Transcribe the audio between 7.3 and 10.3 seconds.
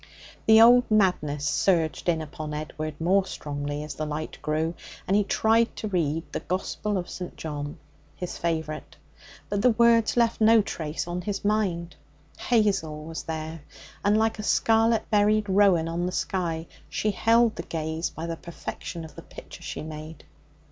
John (his favourite), but the words